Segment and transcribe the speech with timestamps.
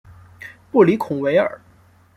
[0.71, 1.61] 布里孔维尔。